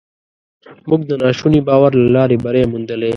موږ 0.89 1.01
د 1.09 1.11
ناشوني 1.23 1.61
باور 1.67 1.91
له 2.01 2.09
لارې 2.17 2.37
بری 2.43 2.63
موندلی. 2.71 3.09